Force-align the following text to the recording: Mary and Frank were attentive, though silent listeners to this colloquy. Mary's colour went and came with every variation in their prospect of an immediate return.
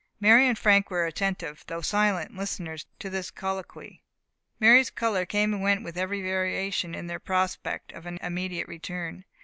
Mary 0.19 0.47
and 0.47 0.57
Frank 0.57 0.89
were 0.89 1.05
attentive, 1.05 1.63
though 1.67 1.79
silent 1.81 2.35
listeners 2.35 2.87
to 2.97 3.07
this 3.07 3.29
colloquy. 3.29 4.01
Mary's 4.59 4.89
colour 4.89 5.27
went 5.31 5.35
and 5.35 5.61
came 5.61 5.83
with 5.83 5.95
every 5.95 6.23
variation 6.23 6.95
in 6.95 7.05
their 7.05 7.19
prospect 7.19 7.91
of 7.91 8.07
an 8.07 8.17
immediate 8.23 8.67
return. 8.67 9.25